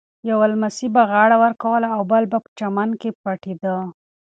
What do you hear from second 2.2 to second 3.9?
به په چمن کې پټېده.